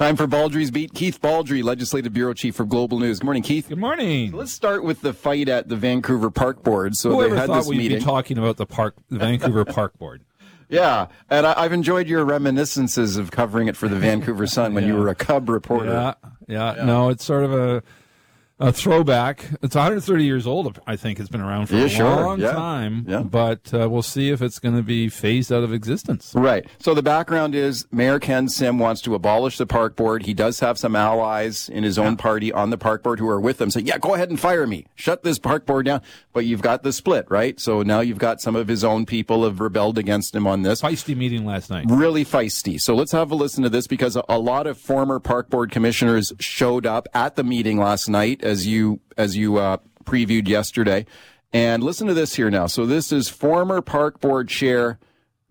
[0.00, 0.94] Time for Baldrey's Beat.
[0.94, 3.18] Keith Baldry, Legislative Bureau Chief for Global News.
[3.18, 3.68] Good morning, Keith.
[3.68, 4.32] Good morning.
[4.32, 6.96] Let's start with the fight at the Vancouver Park Board.
[6.96, 7.98] So Whoever they had thought this we'd meeting.
[7.98, 10.22] be talking about the park, the Vancouver Park Board?
[10.70, 14.86] yeah, and I, I've enjoyed your reminiscences of covering it for the Vancouver Sun when
[14.86, 16.14] you were a Cub reporter.
[16.48, 17.82] Yeah, yeah, No, it's sort of a
[18.60, 19.46] a throwback.
[19.62, 20.78] It's 130 years old.
[20.86, 22.04] I think it's been around for Yeah, a sure.
[22.16, 22.52] long Yeah.
[22.52, 23.06] time.
[23.08, 23.22] Yeah.
[23.22, 26.32] But uh, we'll see if it's going to be phased out of existence.
[26.36, 26.66] Right.
[26.78, 30.26] So the background is Mayor Ken Sim wants to abolish the park board.
[30.26, 33.40] He does have some allies in his own party on the park board who are
[33.40, 33.70] with him.
[33.70, 34.86] Say, yeah, go ahead and fire me.
[34.94, 36.02] Shut this park board down.
[36.32, 37.58] But you've got the split, right?
[37.58, 40.82] So now you've got some of his own people have rebelled against him on this.
[40.82, 41.86] Feisty meeting last night.
[41.88, 42.80] really feisty.
[42.80, 45.70] So let's have a listen to this because a, a lot of former park board
[45.70, 51.06] commissioners showed up at the meeting last night, as you as you uh, previewed yesterday.
[51.52, 52.66] And listen to this here now.
[52.66, 54.98] So this is former park board chair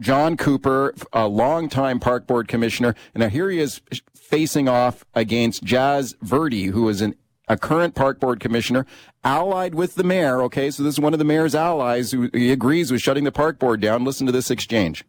[0.02, 3.82] John Coupar, a longtime park board commissioner, and now here he is
[4.16, 7.16] facing off against Jas Virdi, who is an
[7.50, 8.86] a current park board commissioner,
[9.24, 10.44] allied with the mayor.
[10.44, 13.32] Okay, so this is one of the mayor's allies who he agrees with shutting the
[13.32, 14.06] park board down.
[14.06, 15.04] Listen to this exchange.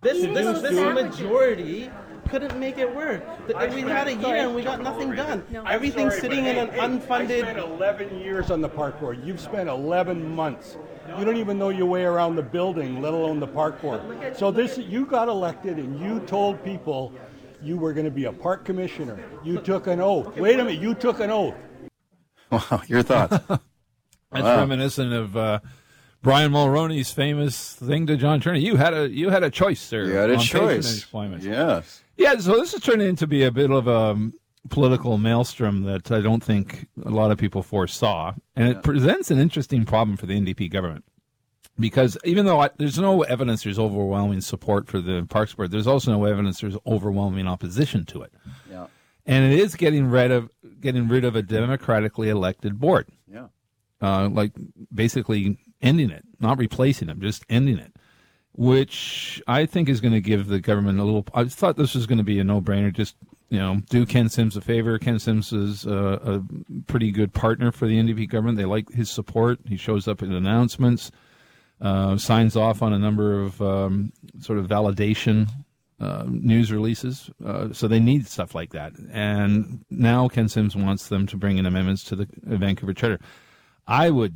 [0.00, 1.88] This, this, this majority
[2.28, 3.22] couldn't make it work.
[3.46, 5.44] The- We had a year and we got nothing done.
[5.68, 7.40] Everything's Sorry, sitting but in an hey, hey, I unfunded.
[7.40, 9.20] spent 11 years on the park board.
[9.24, 10.76] You've spent 11 months.
[11.18, 14.02] You don't even know your way around the building, let alone the park board.
[14.36, 17.12] So this, you got elected and you told people
[17.62, 19.18] you were going to be a park commissioner.
[19.42, 20.36] You took an oath.
[20.36, 21.54] Wait a minute, you took an oath.
[22.50, 23.36] Wow, your thoughts?
[24.32, 25.60] That's reminiscent of uh,
[26.22, 28.56] Brian Mulroney's famous thing to John Turner.
[28.58, 30.04] You had a you had a choice, sir.
[30.04, 31.06] You had a on choice.
[31.40, 32.02] Yes.
[32.18, 34.34] Yeah, so this is turning into be a bit of a um,
[34.70, 39.38] political maelstrom that I don't think a lot of people foresaw, and it presents an
[39.38, 41.04] interesting problem for the NDP government.
[41.78, 45.86] Because even though I, there's no evidence there's overwhelming support for the Parks Board, there's
[45.86, 48.32] also no evidence there's overwhelming opposition to it,
[48.68, 48.88] Yeah.
[49.24, 53.46] and it is getting rid of getting rid of a democratically elected board, Yeah.
[54.02, 54.52] uh, like
[54.92, 57.94] basically ending it, not replacing them, just ending it
[58.58, 61.24] which I think is going to give the government a little.
[61.32, 62.92] I thought this was going to be a no-brainer.
[62.92, 63.14] Just
[63.50, 64.98] you know, do Ken Sims a favor.
[64.98, 66.42] Ken Sims is uh, a
[66.88, 68.58] pretty good partner for the NDP government.
[68.58, 69.60] They like his support.
[69.68, 71.12] He shows up in announcements,
[71.80, 75.48] uh, signs off on a number of um, sort of validation
[76.00, 77.30] uh, news releases.
[77.44, 78.92] Uh, so they need stuff like that.
[79.12, 83.20] And now Ken Sims wants them to bring in amendments to the Vancouver Charter.
[83.86, 84.34] I would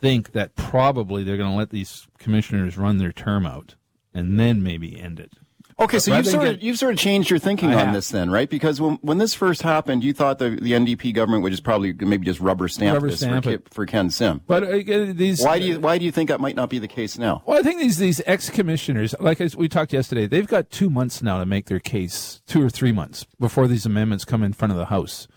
[0.00, 3.76] think that probably they're going to let these commissioners run their term out
[4.14, 5.32] and then maybe end it.
[5.78, 7.94] Okay, so you've sort, of, get- you've sort of changed your thinking I on have.
[7.94, 8.50] this then, right?
[8.50, 11.94] Because when, when this first happened, you thought the, the NDP government would just probably
[11.94, 14.42] maybe just rubber stamp Rubber this stamp for, for Ken Sim.
[14.46, 16.88] But uh, these Why do you why do you think that might not be the
[16.88, 17.42] case now?
[17.46, 20.90] Well, I think these these ex commissioners, like as we talked yesterday, they've got two
[20.90, 24.52] months now to make their case, two or three months before these amendments come in
[24.52, 25.28] front of the House.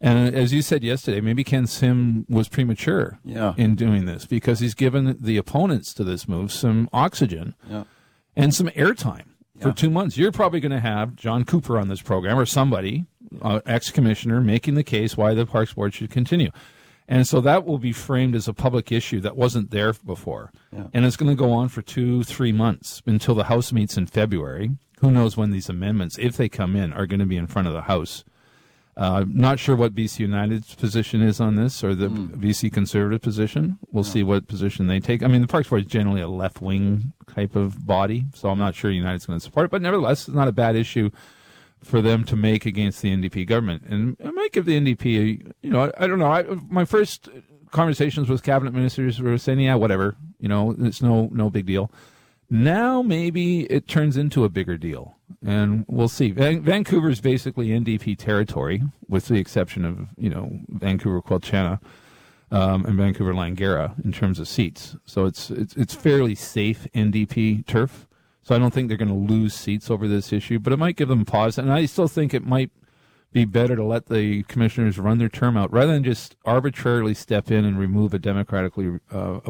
[0.00, 3.54] And as you said yesterday, maybe Ken Sim was premature Yeah.
[3.56, 7.84] in doing this because he's given the opponents to this move some oxygen Yeah.
[8.36, 9.24] and some airtime
[9.60, 10.16] for two months.
[10.16, 13.06] You're probably going to have John Coupar on this program or somebody,
[13.42, 16.50] uh, ex commissioner, making the case why the Parks Board should continue.
[17.10, 20.52] And so that will be framed as a public issue that wasn't there before.
[20.92, 24.06] And it's going to go on for two, three months until the House meets in
[24.06, 24.72] February.
[25.00, 27.66] Who knows when these amendments, if they come in, are going to be in front
[27.66, 28.24] of the House.
[28.98, 33.78] Uh, not sure what BC United's position is on this or the BC Conservative position.
[33.92, 35.22] We'll see what position they take.
[35.22, 38.58] I mean, the Parks Board is generally a left wing type of body, so I'm
[38.58, 39.70] not sure United's going to support it.
[39.70, 41.10] But nevertheless, it's not a bad issue
[41.80, 43.84] for them to make against the NDP government.
[43.84, 46.32] And it might give the NDP, a, you know, I, I don't know.
[46.32, 47.28] I, my first
[47.70, 51.90] conversations with cabinet ministers were saying, yeah, whatever, you know, it's no no big deal.
[52.50, 56.30] Now maybe it turns into a bigger deal, and we'll see.
[56.30, 61.78] Van- Vancouver's basically NDP territory, with the exception of you know Vancouver Quilchena
[62.50, 64.96] um, and Vancouver Langara in terms of seats.
[65.04, 68.08] So it's it's it's fairly safe NDP turf.
[68.42, 70.96] So I don't think they're going to lose seats over this issue, but it might
[70.96, 71.58] give them pause.
[71.58, 72.70] And I still think it might
[73.30, 77.50] be better to let the commissioners run their term out rather than just arbitrarily step
[77.50, 79.40] in and remove a democratically uh,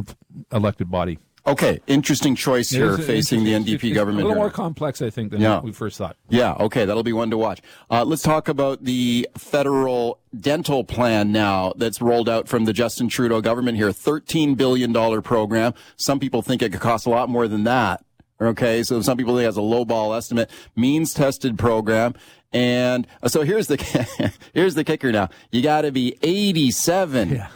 [0.51, 1.19] elected body.
[1.49, 4.25] Okay, interesting choice here facing the NDP it's government.
[4.25, 4.37] A little here.
[4.43, 5.61] more complex, I think, than Yeah.
[5.61, 6.17] we first thought.
[6.29, 7.63] Yeah, okay, that'll be one to watch.
[7.91, 13.09] Uh, let's talk about the federal dental plan now that's rolled out from the Justin
[13.09, 13.89] Trudeau government here.
[13.89, 14.93] $13 billion
[15.23, 15.73] program.
[15.97, 18.05] Some people think it could cost a lot more than that.
[18.41, 20.51] Okay, so some people think it's a lowball estimate.
[20.77, 22.15] Means tested program.
[22.53, 25.29] And uh, so here's the, here's the kicker now.
[25.51, 27.31] You gotta be 87.
[27.31, 27.49] Yeah.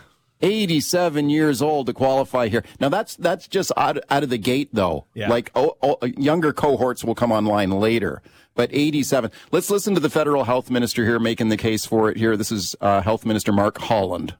[0.42, 2.64] 87 years old to qualify here.
[2.80, 5.06] Now that's that's just out, out of the gate though.
[5.14, 5.28] Yeah.
[5.28, 8.22] Like oh, oh, younger cohorts will come online later.
[8.54, 9.30] but 87.
[9.50, 12.36] Let's listen to the federal health minister here making the case for it here.
[12.36, 14.34] This is uh, Health Minister Mark Holland.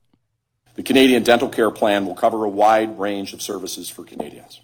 [0.75, 4.61] The Canadian Dental Care Plan will cover a wide range of services for Canadians.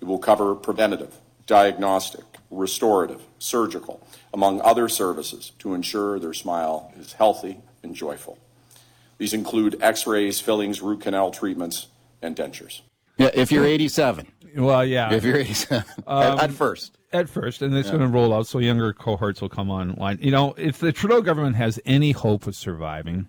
[0.00, 1.16] It will cover preventative,
[1.46, 8.38] diagnostic, restorative, surgical, among other services to ensure their smile is healthy and joyful.
[9.18, 11.88] These include x rays, fillings, root canal treatments,
[12.20, 12.80] and dentures.
[13.18, 14.26] Yeah, if you're 87.
[14.56, 15.12] Well, yeah.
[15.12, 15.84] If you're 87.
[16.06, 16.98] Um, at, first.
[17.12, 17.62] At first.
[17.62, 17.96] And it's yeah.
[17.96, 20.18] going to roll out so younger cohorts will come online.
[20.20, 23.28] You know, if the Trudeau government has any hope of surviving,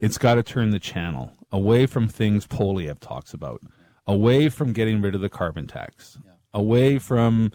[0.00, 3.62] it's got to turn the channel away from things Poilievre talks about,
[4.06, 6.32] away from getting rid of the carbon tax, yeah.
[6.52, 7.52] away from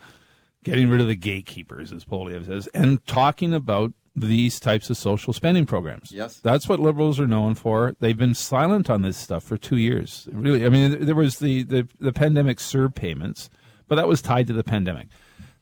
[0.63, 5.33] getting rid of the gatekeepers, as Poilievre says, and talking about these types of social
[5.33, 6.11] spending programs.
[6.11, 6.39] Yes.
[6.39, 7.95] That's what liberals are known for.
[7.99, 10.27] They've been silent on this stuff for two years.
[10.31, 13.49] Really, I mean, there was the, the, the pandemic CERB payments,
[13.87, 15.07] but that was tied to the pandemic.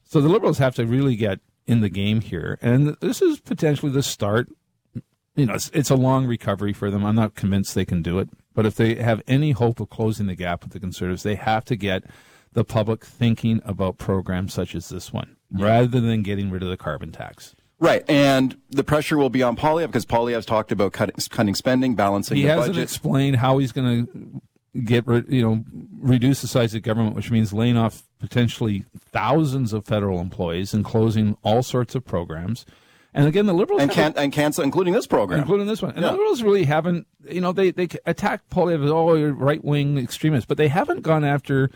[0.03, 2.59] So the liberals have to really get in the game here.
[2.61, 4.49] And this is potentially the start.
[5.35, 7.05] You know, it's, it's a long recovery for them.
[7.05, 8.27] I'm not convinced they can do it.
[8.53, 11.63] But if they have any hope of closing the gap with the conservatives, they have
[11.65, 12.03] to get
[12.51, 15.65] the public thinking about programs such as this one yeah.
[15.65, 17.55] rather than getting rid of the carbon tax.
[17.81, 21.95] Right, and the pressure will be on Poilievre because Poilievre's talked about cutting, cutting spending,
[21.95, 24.41] balancing he the hasn't explained how he's going to
[24.83, 25.63] get you know
[25.99, 30.85] reduce the size of government, which means laying off potentially thousands of federal employees and
[30.85, 32.67] closing all sorts of programs.
[33.15, 35.93] And again, the liberals and can and cancel, including this program, including this one.
[35.95, 36.09] And yeah.
[36.09, 40.45] the liberals really haven't, you know, they they attack Poilievre as oh right wing extremists,
[40.45, 41.71] but they haven't gone after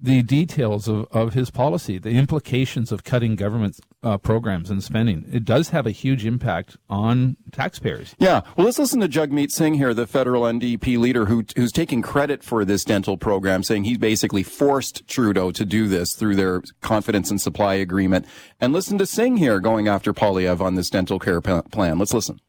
[0.00, 5.24] the details of, of his policy, the implications of cutting government uh, programs and spending.
[5.32, 8.14] It does have a huge impact on taxpayers.
[8.18, 8.42] Yeah.
[8.56, 12.42] Well, let's listen to Jagmeet Singh here, the federal NDP leader who, who's taking credit
[12.42, 17.30] for this dental program, saying he basically forced Trudeau to do this through their confidence
[17.30, 18.26] and supply agreement.
[18.60, 21.98] And listen to Singh here going after Poilievre on this dental care plan.
[21.98, 22.40] Let's listen.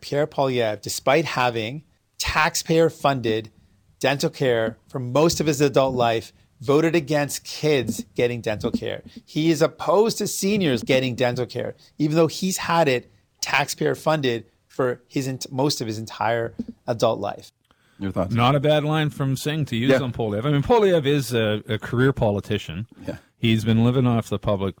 [0.00, 1.84] Pierre Poilievre, despite having
[2.18, 3.50] taxpayer funded
[3.98, 6.32] dental care for most of his adult life,
[6.62, 9.02] voted against kids getting dental care.
[9.24, 13.10] He is opposed to seniors getting dental care, even though he's had it
[13.40, 16.54] taxpayer funded for his most of his entire
[16.86, 17.50] adult life.
[17.98, 18.34] Your thoughts?
[18.34, 20.00] Not a bad line from Singh to use yeah.
[20.00, 20.46] on Poilievre.
[20.46, 22.86] I mean, Poilievre is a, a career politician.
[23.06, 23.16] Yeah.
[23.36, 24.74] He's been living off the public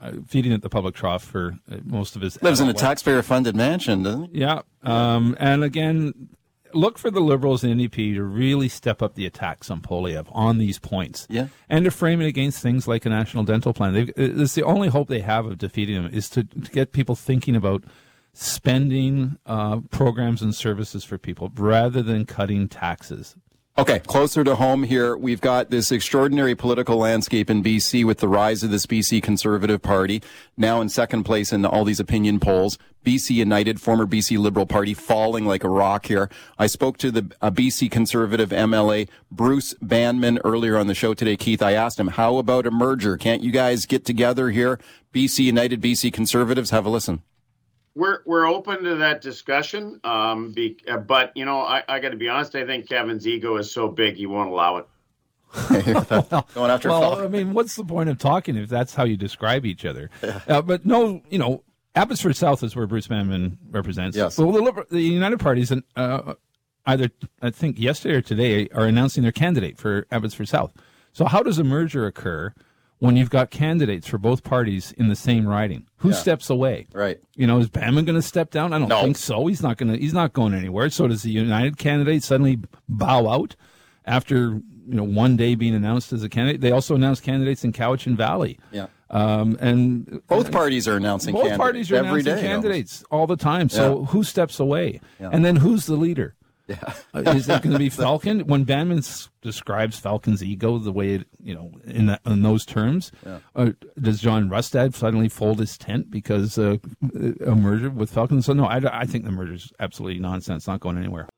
[0.00, 3.22] uh, feeding at the public trough for uh, most of his lives in a taxpayer
[3.22, 4.40] funded mansion, doesn't he?
[4.40, 4.60] Yeah.
[4.82, 6.28] Um, and again,
[6.74, 10.58] look for the Liberals and NDP to really step up the attacks on Poilievre on
[10.58, 11.26] these points.
[11.30, 11.48] Yeah.
[11.68, 13.94] And to frame it against things like a national dental plan.
[13.94, 17.14] They've, it's the only hope they have of defeating him is to, to get people
[17.14, 17.84] thinking about
[18.32, 23.36] spending uh, programs and services for people rather than cutting taxes.
[23.78, 28.26] Okay, closer to home here, we've got this extraordinary political landscape in BC with the
[28.26, 30.20] rise of this BC Conservative Party,
[30.56, 32.76] now in second place in all these opinion polls.
[33.06, 36.28] BC United, former BC Liberal Party, falling like a rock here.
[36.58, 41.36] I spoke to the BC Conservative MLA, Bruce Banman, earlier on the show today.
[41.36, 43.16] Keith, I asked him, how about a merger?
[43.16, 44.80] Can't you guys get together here?
[45.14, 47.22] BC United, BC Conservatives, have a listen
[47.98, 50.00] we're we're open to that discussion.
[50.04, 52.54] Um, be, uh, but you know, I, I got to be honest.
[52.54, 54.86] I think Kevin's ego is so big he won't allow it.
[56.54, 59.66] Going after well, I mean, what's the point of talking if that's how you describe
[59.66, 60.10] each other?
[60.22, 60.40] Yeah.
[60.46, 61.64] Uh, but no, you know,
[61.94, 64.16] Abbotsford South is where Bruce Banman represents.
[64.16, 64.38] Yes.
[64.38, 66.34] Well, the, the United Parties, uh,
[66.86, 70.74] either I think yesterday or today, are announcing their candidate for Abbotsford South.
[71.12, 72.52] So how does a merger occur?
[72.98, 75.86] When you've got candidates for both parties in the same riding.
[75.98, 76.16] Who yeah.
[76.16, 76.86] steps away?
[76.92, 77.20] Right.
[77.36, 78.72] You know, is Banman going to step down?
[78.72, 79.02] I don't no.
[79.02, 79.46] think so.
[79.46, 79.98] He's not going to.
[79.98, 80.90] He's not going anywhere.
[80.90, 83.56] So does the United candidate suddenly bow out
[84.04, 86.60] after you know one day being announced as a candidate?
[86.60, 88.58] They also announced candidates in Cowichan Valley.
[88.72, 88.86] Yeah.
[89.10, 93.36] Um, and both parties are announcing both parties are every announcing day, candidates all the
[93.36, 93.70] time.
[93.70, 94.06] So yeah.
[94.06, 95.00] who steps away?
[95.18, 95.30] Yeah.
[95.32, 96.34] And then who's the leader?
[96.68, 96.92] Yeah.
[97.14, 98.40] uh, is it going to be Falcon?
[98.40, 99.02] When Banman
[99.40, 103.38] describes Falcon's ego the way it, you know, in, that, in those terms, yeah.
[103.56, 106.76] uh, does John Rustad suddenly fold his tent because uh,
[107.44, 108.42] a merger with Falcon?
[108.42, 111.28] So no, I, I think the merger is absolutely nonsense, not going anywhere.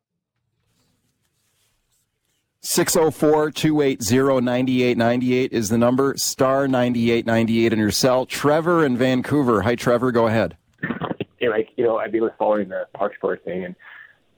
[2.62, 6.14] 604-280-9898 is the number.
[6.16, 8.26] Star 9898 in your cell.
[8.26, 9.62] Trevor in Vancouver.
[9.62, 10.12] Hi, Trevor.
[10.12, 10.58] Go ahead.
[11.38, 11.70] Hey, Mike.
[11.76, 13.74] You know, I've been following the Parks Board thing, and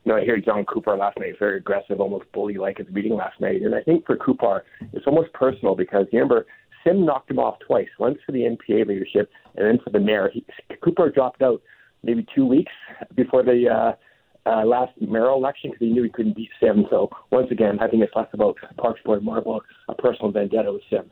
[0.04, 3.14] you know, I hear John Coupar last night, very aggressive, almost bully-like at the meeting
[3.14, 3.62] last night.
[3.62, 6.46] And I think for Coupar, it's almost personal because you remember
[6.84, 10.30] Sim knocked him off twice, once for the NPA leadership and then for the mayor.
[10.32, 10.44] He,
[10.82, 11.62] Coupar dropped out
[12.02, 12.72] maybe two weeks
[13.14, 16.86] before the uh, uh, last mayoral election because he knew he couldn't beat Sim.
[16.90, 20.72] So once again, I think it's less about Parks Board, more about a personal vendetta
[20.72, 21.10] with Sim.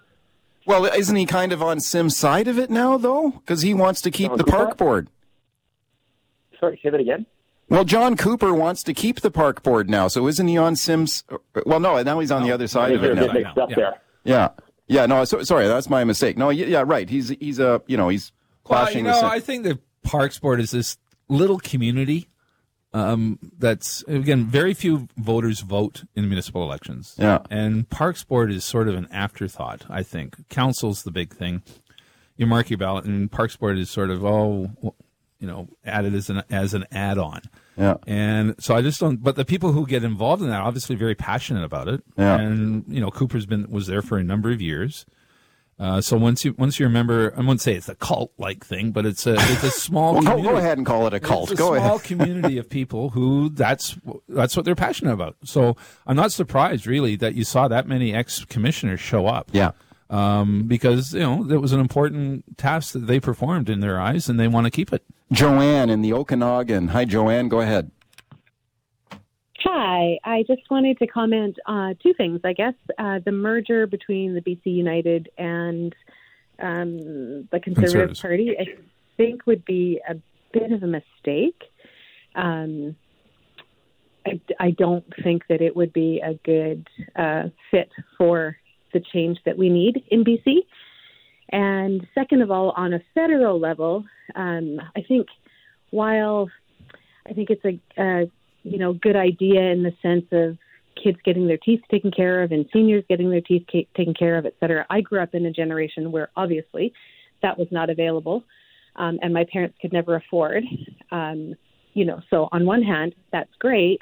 [0.67, 3.31] Well, isn't he kind of on Sim's side of it now, though?
[3.31, 4.51] Because he wants to keep John the Coupar?
[4.51, 5.09] park board.
[6.59, 7.25] Sorry, say that again.
[7.71, 11.25] Well, John Coupar wants to keep the park board now, so isn't he on Sim's?
[11.65, 13.33] Well, no, now he's on the other side of it now.
[13.33, 13.77] mixed up Yeah.
[13.77, 14.01] there.
[14.25, 14.49] Yeah,
[14.89, 15.07] yeah.
[15.07, 16.37] No, so, sorry, that's my mistake.
[16.37, 17.09] No, yeah, right.
[17.09, 18.33] He's he's a you know he's
[18.69, 20.99] Well, clashing you know, I think the Parks Board is this
[21.29, 22.29] little community
[22.93, 27.15] um, that's again very few voters vote in municipal elections.
[27.19, 27.39] Yeah.
[27.51, 29.87] and Parks Board is sort of an afterthought.
[29.89, 31.63] I think council's the big thing.
[32.37, 34.71] You mark your ballot, and Parks Board is sort of oh,
[35.39, 37.43] you know, added as an as an add-on.
[37.81, 37.95] Yeah.
[38.07, 39.23] And so I just don't.
[39.23, 42.03] But the people who get involved in that are obviously very passionate about it.
[42.19, 42.39] Yeah.
[42.39, 45.07] And you know, Coupar's been was there for a number of years.
[45.79, 48.91] Uh, so once you once you remember, I wouldn't say it's a cult like thing,
[48.93, 50.13] but it's a it's a small.
[50.21, 50.53] Well, go, community.
[50.53, 51.51] go ahead and call it a cult.
[51.51, 52.03] It's a Go small ahead.
[52.03, 53.97] community of people who that's
[54.29, 55.37] that's what they're passionate about.
[55.45, 59.49] So I'm not surprised really that you saw that many ex commissioners show up.
[59.53, 59.71] Yeah.
[60.11, 64.29] Um, because you know it was an important task that they performed in their eyes,
[64.29, 65.05] and they want to keep it.
[65.31, 66.89] Joanne in the Okanagan.
[66.89, 67.49] Hi, Joanne.
[67.49, 67.93] Go ahead.
[69.63, 72.41] Hi, I just wanted to comment uh, two things.
[72.45, 75.95] I guess uh, the merger between the BC United and
[76.59, 78.65] um, the Conservative Party, I
[79.17, 80.17] think, would be a
[80.53, 81.63] bit of a mistake.
[82.35, 82.97] Um,
[84.27, 88.57] I, I don't think that it would be a good uh, fit for
[88.93, 90.59] the change that we need in BC.
[91.53, 94.05] And second of all, on a federal level,
[94.35, 95.27] um, I think
[95.91, 96.49] while
[97.29, 98.31] I think it's a, a
[98.63, 100.59] you know good idea in the sense of
[101.03, 104.37] kids getting their teeth taken care of and seniors getting their teeth ca- taken care
[104.37, 104.87] of, et cetera.
[104.91, 106.93] I grew up in a generation where obviously
[107.43, 108.45] that was not available,
[108.97, 110.63] um, and my parents could never afford.
[111.11, 111.55] Um,
[111.95, 114.01] you know, so on one hand, that's great.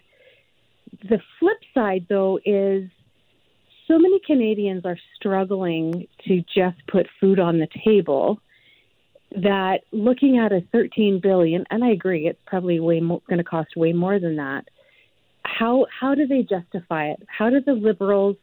[1.08, 2.90] The flip side, though, is
[3.88, 8.40] so many Canadians are struggling to just put food on the table
[9.32, 13.44] that looking at a 13 billion and I agree it's probably way more going to
[13.44, 14.64] cost way more than that
[15.42, 18.36] how how do they justify it how do the liberals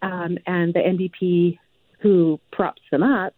[0.00, 1.58] um, and the NDP
[2.00, 3.34] who props them up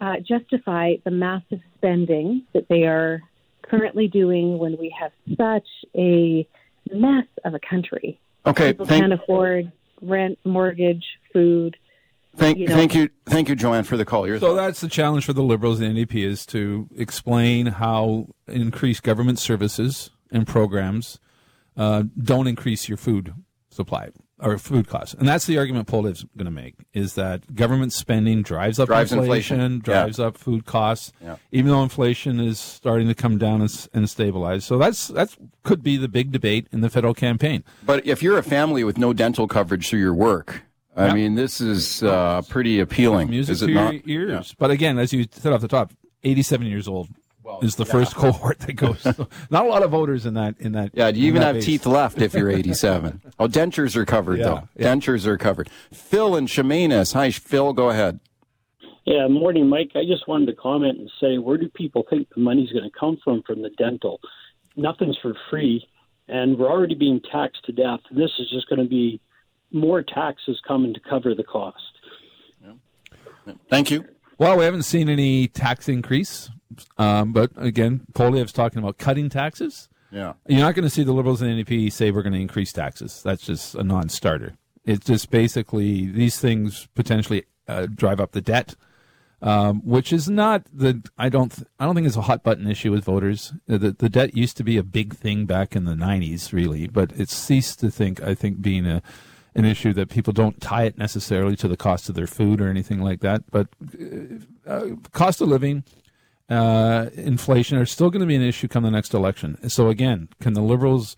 [0.00, 3.20] uh, justify the massive spending that they are
[3.62, 6.48] currently doing when we have such a
[6.90, 8.72] mess of a country Okay.
[8.72, 11.76] people Thank, can't afford rent mortgage food
[12.36, 14.26] thank, you know- thank you, thank you, Joanne, for the call.
[14.26, 14.56] Your So thoughts?
[14.56, 20.10] that's the challenge for the Liberals and NDP is to explain how increased government services
[20.30, 21.18] and programs
[21.76, 23.34] uh, don't increase your food
[23.70, 25.14] supply or food costs.
[25.14, 29.10] And that's the argument Poilievre's going to make is that government spending drives up Drives
[29.12, 29.78] inflation, inflation.
[29.80, 31.36] drives up food costs, Yeah.
[31.52, 34.64] even though inflation is starting to come down and, and stabilize.
[34.64, 37.64] So that's that could be the big debate in the federal campaign.
[37.84, 40.62] But if you're a family with no dental coverage through your work,
[40.94, 41.14] I Yeah.
[41.14, 44.06] mean, this is uh, pretty appealing, Music is it to not?
[44.06, 44.54] your ears.
[44.58, 45.92] But again, as you said off the top,
[46.24, 47.08] 87 years old
[47.62, 49.04] Oh, is the first cohort that goes.
[49.50, 50.90] not a lot of voters in that in that.
[50.94, 51.64] Yeah, do you even have base.
[51.66, 53.20] teeth left if you're 87?
[53.38, 54.68] oh, dentures are covered, Yeah, though.
[54.76, 54.86] yeah.
[54.94, 55.70] Dentures are covered.
[55.92, 57.14] Phil and Chemainus.
[57.14, 58.20] Hi, Phil, go ahead.
[59.04, 59.92] Yeah, morning, Mike.
[59.94, 62.98] I just wanted to comment and say, where do people think the money's going to
[62.98, 64.20] come from from the dental?
[64.76, 65.86] Nothing's for free,
[66.28, 68.00] and we're already being taxed to death.
[68.10, 69.20] This is just going to be
[69.70, 71.76] more taxes coming to cover the cost.
[73.70, 74.04] Thank you.
[74.38, 76.50] Well, we haven't seen any tax increase,
[76.98, 79.88] um, but again, Poilievre's talking about cutting taxes.
[80.10, 80.34] Yeah.
[80.46, 83.22] You're not going to see the Liberals and NDP say we're going to increase taxes.
[83.24, 84.54] That's just a non-starter.
[84.84, 88.76] It's just basically these things potentially uh, drive up the debt,
[89.42, 91.02] um, which is not the.
[91.18, 91.50] I don't.
[91.50, 93.52] th- I don't think it's a hot button issue with voters.
[93.68, 96.86] Uh, The, the debt used to be a big thing back in the '90s, really,
[96.86, 98.22] but it's ceased to think.
[98.22, 99.02] I think being a
[99.56, 102.68] an issue that people don't tie it necessarily to the cost of their food or
[102.68, 103.68] anything like that, but
[104.66, 105.82] uh, cost of living
[106.48, 109.56] uh, inflation are still going to be an issue come the next election.
[109.68, 111.16] So again, can the liberals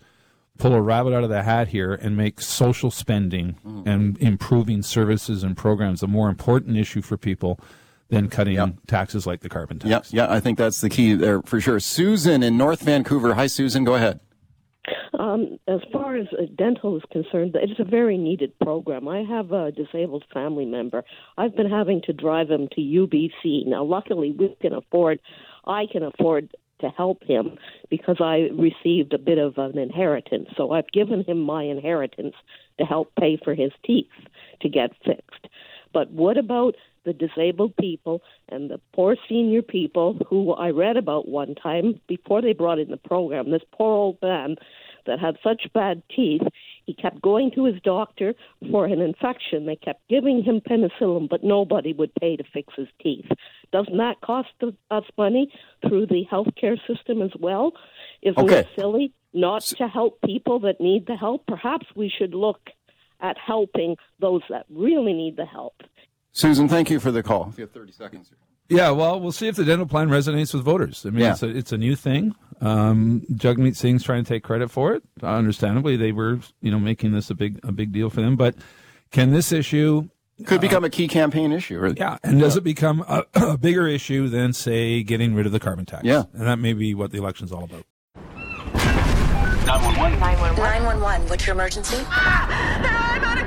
[0.57, 3.55] pull a rabbit out of the hat here and make social spending
[3.85, 7.59] and improving services and programs a more important issue for people
[8.09, 8.73] than cutting Yep.
[8.87, 10.11] taxes like the carbon tax?
[10.11, 11.79] Yeah, yeah, I think that's the key there for sure.
[11.79, 13.35] Susan in North Vancouver.
[13.35, 14.19] Hi, Susan, go ahead.
[15.17, 19.07] Um, as far as uh, dental is concerned, it's a very needed program.
[19.07, 21.03] I have a disabled family member.
[21.37, 23.67] I've been having to drive him to UBC.
[23.67, 25.19] Now, luckily, we can afford,
[25.65, 27.57] I can afford to help him
[27.89, 30.49] because I received a bit of an inheritance.
[30.55, 32.35] So I've given him my inheritance
[32.79, 34.07] to help pay for his teeth
[34.61, 35.47] to get fixed.
[35.93, 36.75] But what about
[37.05, 42.41] the disabled people and the poor senior people who I read about one time before
[42.41, 43.51] they brought in the program?
[43.51, 44.55] This poor old man
[45.05, 46.41] that had such bad teeth.
[46.85, 48.33] He kept going to his doctor
[48.71, 49.65] for an infection.
[49.65, 53.25] They kept giving him penicillin, but nobody would pay to fix his teeth.
[53.71, 54.49] Doesn't that cost
[54.91, 55.51] us money
[55.87, 57.73] through the healthcare system as well?
[58.21, 58.59] Isn't Okay.
[58.59, 61.45] it silly not to help people that need the help?
[61.47, 62.69] Perhaps we should look
[63.21, 65.75] at helping those that really need the help.
[66.39, 67.53] Susan, thank you for the call.
[67.57, 68.31] You have 30 seconds.
[68.69, 71.05] Yeah, well, we'll see if the dental plan resonates with voters.
[71.05, 71.31] I mean, Yeah.
[71.33, 72.35] it's, a, it's a new thing.
[72.61, 75.01] Um, Jagmeet Singh's trying to take credit for it.
[75.23, 78.35] Understandably, they were, you know, making this a big a big deal for them.
[78.35, 78.55] But
[79.11, 80.09] can this issue
[80.45, 81.79] Could become a key campaign issue.
[81.81, 85.51] Or, Yeah, and does it become a, a bigger issue than, say, getting rid of
[85.51, 86.03] the carbon tax?
[86.03, 86.23] Yeah.
[86.33, 87.85] and that may be what the election's all about.
[89.65, 90.19] 911.
[90.19, 91.97] 911, what's your emergency?
[92.09, 93.08] I'm on a